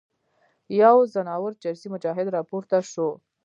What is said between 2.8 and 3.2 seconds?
شو.